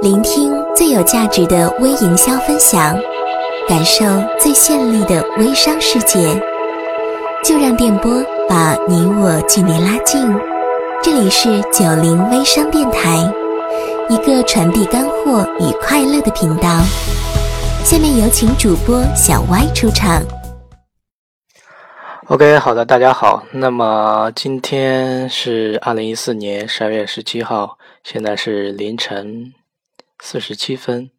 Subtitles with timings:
[0.00, 2.96] 聆听最有价值的微营销分享，
[3.68, 4.04] 感受
[4.40, 6.40] 最绚丽的微商世界。
[7.44, 10.24] 就让电波把你我距离拉近。
[11.02, 13.28] 这里是九零微商电台，
[14.08, 16.80] 一个传递干货与快乐的频道。
[17.82, 20.22] 下面有请主播小歪出场。
[22.28, 23.42] OK，好的，大家好。
[23.50, 29.52] 那么今天是二零一四年十二月十七号，现在是凌晨
[30.20, 31.10] 四十七分。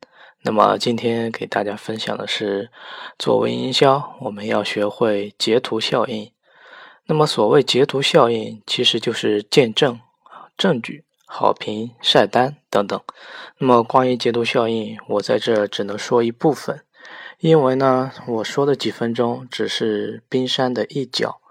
[0.41, 2.71] 那么今天给大家分享的是，
[3.17, 6.31] 作为营销，我们要学会截图效应。
[7.05, 9.99] 那么所谓截图效应，其实就是见证、
[10.55, 13.02] 证据、好评、晒单等等。
[13.58, 16.84] 那么关于截图效应，我在这只能说一部分。
[17.39, 21.41] 因为呢，我说的几分钟只是冰山的一角。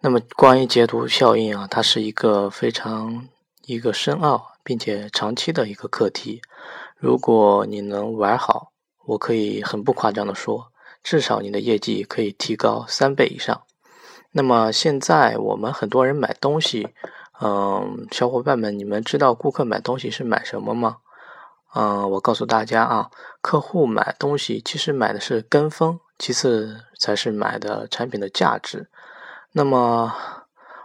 [0.00, 3.28] 那么，关于截图效应啊，它是一个非常
[3.66, 6.40] 一个深奥并且长期的一个课题。
[6.96, 8.72] 如果你能玩好，
[9.04, 13.62] 我可以很不夸张的说，至少你的业绩可以提高三倍以上。
[14.30, 16.88] 那么现在我们很多人买东西，
[17.40, 20.98] 嗯，小伙伴们，你们知道顾客买东西是买什么吗？
[21.74, 23.10] 嗯，我告诉大家啊，
[23.40, 28.88] 客户买东西其实买的是跟风，其次才是买的产品的价值。
[29.52, 30.14] 那么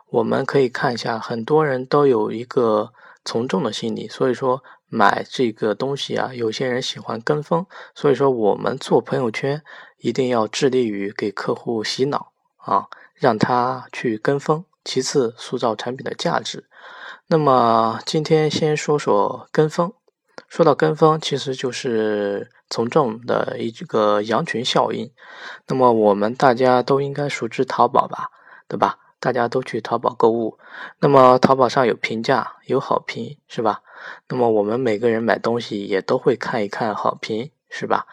[0.10, 2.92] 我们可以看一下，很多人都有一个
[3.28, 7.66] 从众的心理，所以说买这个东西啊，有些人喜欢跟风。
[7.94, 9.62] 所以说我们做朋友圈
[9.98, 16.70] 一定要致力于给客户洗脑啊，让他去跟风，其次塑造产品的价值。
[17.28, 19.92] 那么今天先说说跟风。
[20.48, 25.12] 说到跟风，其实就是从众的一个羊群效应。
[25.68, 28.30] 那么我们大家都应该熟知淘宝吧，
[28.70, 28.98] 对吧？
[29.28, 30.58] 大家都去淘宝购物，
[31.00, 33.82] 那么淘宝上有评价，有好评，是吧？
[34.30, 38.08] 那么我们每个人买东西也都会看一看好评，是吧？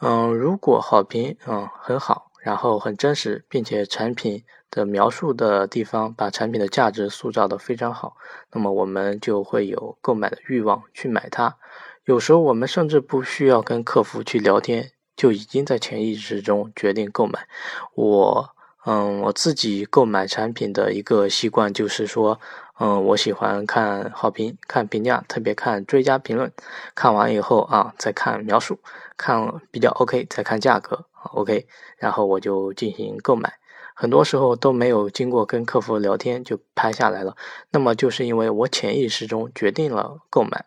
[0.00, 4.44] 嗯，如果好评嗯很好，然后很真实，并且产品。
[4.70, 8.18] 的描述的地方，把产品的价值塑造的非常好，
[8.52, 11.56] 那么我们就会有购买的欲望去买它。
[12.04, 17.48] 有时候我们甚至不需要跟客服去聊天，就已经在潜意识中决定购买。
[17.94, 18.50] 我，
[18.90, 22.40] 嗯，我自己购买产品的一个习惯就是说，
[22.80, 26.50] 嗯，我喜欢看好评、看评价，特别看追加评论。
[26.94, 28.78] 看完以后啊，再看描述，
[29.18, 31.04] 看比较 OK，再看价格
[31.34, 31.66] ，OK，
[31.98, 33.52] 然后我就进行购买。
[33.94, 37.36] 很多时候都没有经过跟客服聊天就拍下来了，
[37.70, 40.64] 那么就是因为我潜意识中决定了购买。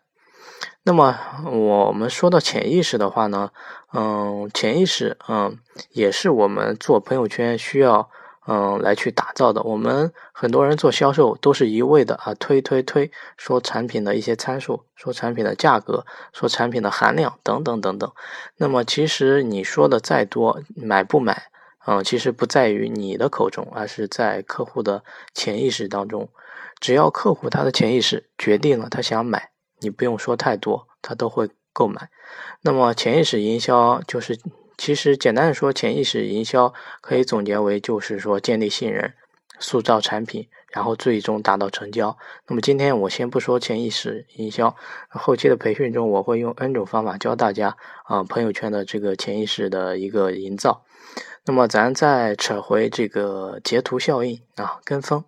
[0.84, 3.50] 那么我们说到潜意识的话呢，
[3.92, 5.56] 嗯，潜意识，嗯，
[5.90, 8.10] 也是我们做朋友圈需要，
[8.48, 9.62] 嗯，来去打造的。
[9.62, 18.10] 我们很多人做销售都是一味的啊推推推，说产品的一些参数，说产品的价格，说产品的含量等等等等。
[18.56, 21.44] 那么其实你说的再多，买不买？
[21.86, 26.28] 嗯，其实不在于你的口中，而是在客户的潜意识当中。
[26.80, 29.51] 只要客户他的潜意识决定了他想买，
[29.82, 32.08] 你不用说太多，他都会购买。
[32.62, 34.38] 那么潜意识营销就是，
[34.78, 39.12] 其实简单的说，潜意识营销可以总结为就是说建立信任、
[39.58, 42.16] 塑造产品，然后最终达到成交。
[42.48, 44.74] 那么今天我先不说潜意识营销，
[45.08, 50.84] 后期的培训中我会用 N 种方法教大家啊朋友圈的这个潜意识的一个营造。
[51.44, 55.24] 那么咱再扯回这个截图效应啊，跟风。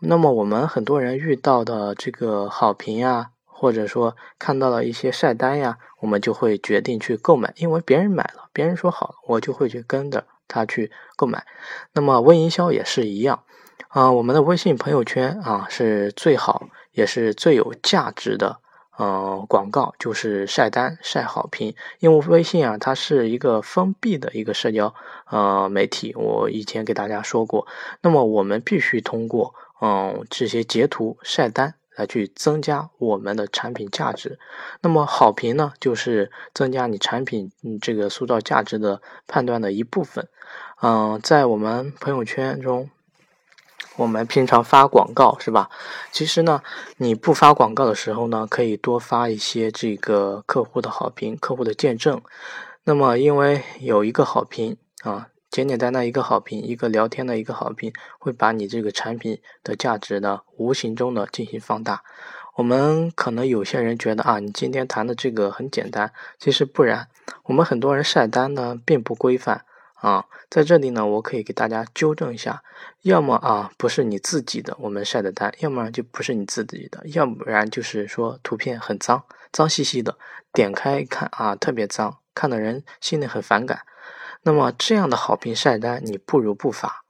[0.00, 3.30] 那么我们很多人遇到的这个好评呀，
[3.60, 11.44] 或者说看到了一些晒单呀，我们就会决定去购买，因为别人买了，别人说好，我就会去跟着他去购买。
[11.92, 13.42] 那么微营销也是一样
[13.88, 18.60] 啊，我们的微信朋友圈啊是最好也是最有价值的。
[18.98, 24.94] 嗯，广告就是晒单晒好评，因为微信啊，它是一个封闭的一个社交
[25.30, 26.14] 呃媒体。
[26.16, 27.66] 我以前给大家说过，
[28.00, 34.38] 那么我们必须通过嗯这些截图晒单来去增加我们的产品价值。
[34.80, 40.28] 那么好评呢，就是增加你产品这个塑造价值的判断的一部分。
[40.82, 42.90] 嗯，在我们朋友圈中。
[43.96, 45.68] 我们平常发广告是吧？
[46.10, 46.62] 其实呢，
[46.96, 52.22] 你不发广告的时候呢，可以多发一些这个客户的好评、客户的见证。
[52.84, 62.04] 那么，因为有一个好评啊，简简单单一个好评，一个聊天的一个好评，会把你这个产品的价值呢，无形中的进行放大。
[62.54, 67.08] 我们可能有些人觉得啊，你今天谈的这个很简单，其实不然。
[67.44, 69.64] 我们很多人晒单呢，并不规范。
[69.94, 72.62] 啊，在这里呢，我可以给大家纠正一下，
[73.02, 80.16] 要么啊不是你自己的我们晒的单，要么就不是你自己的，要不然就是说图片很脏，脏兮兮的，
[80.54, 83.82] 点开一看啊特别脏，看的人心里很反感。
[84.42, 87.04] 那么这样的好评晒单，你不如不发，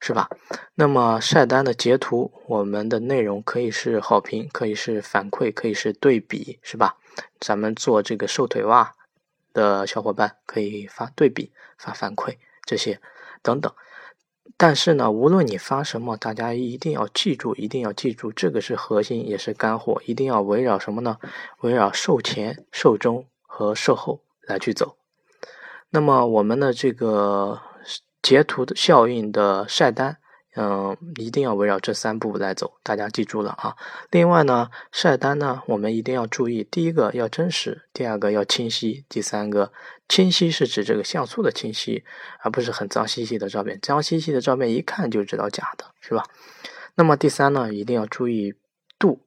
[0.00, 0.28] 是吧？
[0.74, 6.96] 那么晒单的截图，我们的内容可以是好评，可以是反馈，可以是对比，是吧？
[7.40, 8.94] 咱们做这个瘦腿袜
[9.52, 11.52] 的小伙伴可以发对比。
[11.78, 13.00] 发反馈这些
[13.42, 13.72] 等等，
[14.56, 21.18] 但是呢，无论你发什么，大家一定要记住，一定要记住，这个是核心，也是干货，一定要围绕什么呢？
[21.62, 24.96] 围绕售前、售中和售后来去走。
[25.92, 27.60] 那么我们的这个
[28.20, 30.18] 截图的效应的晒单。
[30.54, 33.74] 嗯，一定要围绕这三步来走，大家记住了啊。
[34.10, 39.72] 另外呢，晒单呢，我们一定要注意，第一个要真实，第二个要清晰，第三个
[40.10, 42.04] 清晰是指这个像素的清晰，
[42.40, 43.78] 而不是很脏兮兮的照片。
[43.80, 46.22] 脏兮兮的照片一看就知道假的，是吧？
[46.96, 48.52] 那么第三呢，一定要注意
[48.98, 49.22] 度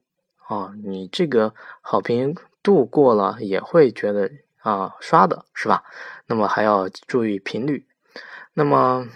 [0.46, 4.30] 啊，你这个好评度过了也会觉得
[4.68, 5.84] 啊刷的是吧？
[6.26, 7.86] 那么还要注意频率，
[8.54, 9.06] 那么。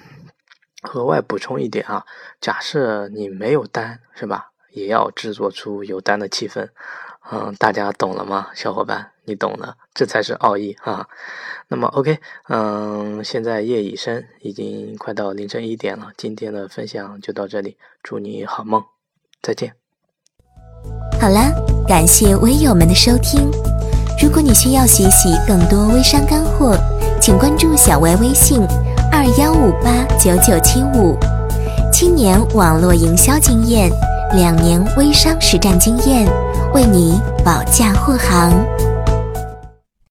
[0.95, 2.07] 额外补充一点啊，
[2.41, 6.71] 假设你没有单是吧，也要制作出有单的气氛，
[7.31, 9.13] 嗯，大家懂了吗，小伙伴？
[9.25, 11.07] 你懂的，这才是奥义啊。
[11.69, 12.19] 那么 OK，
[12.49, 18.83] 嗯，现在夜已深，已经快到凌晨一点了，今天的分享就到这里，祝你好梦，
[19.43, 19.75] 再见。
[21.21, 21.53] 好啦，
[21.87, 23.51] 感谢微友们的收听。
[24.23, 26.77] 如果你需要学习更多微商干货，
[27.19, 28.61] 请关注小歪微信。
[29.11, 31.19] 二幺五八九九七五，
[31.91, 33.91] 七年网络营销经验，
[34.35, 36.29] 两年微商实战经验，
[36.75, 38.53] 为你保驾护航。